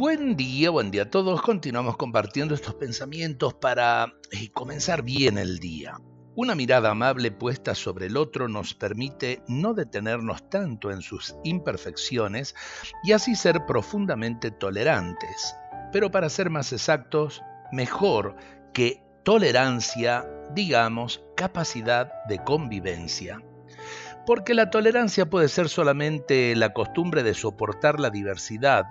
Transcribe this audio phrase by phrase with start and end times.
[0.00, 1.42] Buen día, buen día a todos.
[1.42, 5.98] Continuamos compartiendo estos pensamientos para eh, comenzar bien el día.
[6.34, 12.54] Una mirada amable puesta sobre el otro nos permite no detenernos tanto en sus imperfecciones
[13.04, 15.54] y así ser profundamente tolerantes.
[15.92, 18.36] Pero para ser más exactos, mejor
[18.72, 23.42] que tolerancia, digamos, capacidad de convivencia.
[24.24, 28.84] Porque la tolerancia puede ser solamente la costumbre de soportar la diversidad,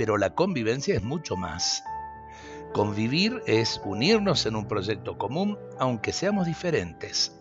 [0.00, 1.84] pero la convivencia es mucho más.
[2.72, 7.38] Convivir es unirnos en un proyecto común, aunque seamos diferentes.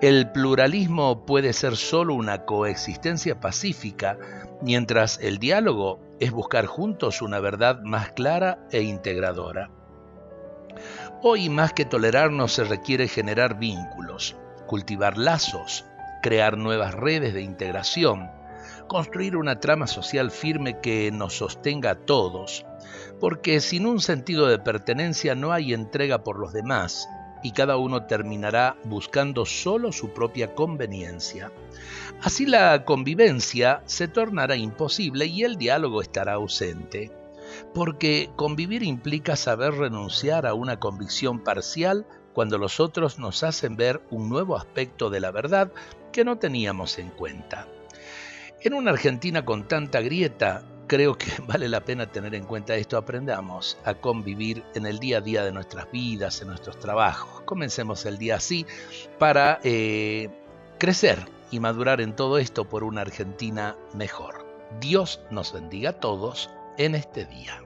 [0.00, 4.20] El pluralismo puede ser solo una coexistencia pacífica,
[4.62, 9.72] mientras el diálogo es buscar juntos una verdad más clara e integradora.
[11.22, 14.36] Hoy más que tolerarnos se requiere generar vínculos,
[14.68, 15.84] cultivar lazos,
[16.22, 18.30] crear nuevas redes de integración,
[18.90, 22.66] construir una trama social firme que nos sostenga a todos,
[23.20, 27.08] porque sin un sentido de pertenencia no hay entrega por los demás
[27.44, 31.52] y cada uno terminará buscando solo su propia conveniencia.
[32.20, 37.12] Así la convivencia se tornará imposible y el diálogo estará ausente,
[37.72, 44.02] porque convivir implica saber renunciar a una convicción parcial cuando los otros nos hacen ver
[44.10, 45.70] un nuevo aspecto de la verdad
[46.10, 47.68] que no teníamos en cuenta.
[48.62, 52.98] En una Argentina con tanta grieta, creo que vale la pena tener en cuenta esto.
[52.98, 57.40] Aprendamos a convivir en el día a día de nuestras vidas, en nuestros trabajos.
[57.46, 58.66] Comencemos el día así
[59.18, 60.28] para eh,
[60.78, 61.18] crecer
[61.50, 64.46] y madurar en todo esto por una Argentina mejor.
[64.78, 67.62] Dios nos bendiga a todos en este día.